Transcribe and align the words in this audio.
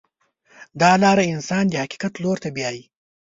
دا 0.81 0.91
لاره 1.03 1.23
انسان 1.35 1.63
د 1.69 1.73
حقیقت 1.83 2.13
لور 2.23 2.37
ته 2.43 2.49
بیایي. 2.55 2.83